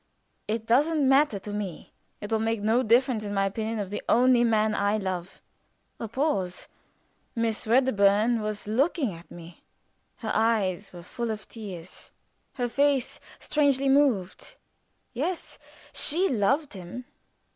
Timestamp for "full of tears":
11.03-12.09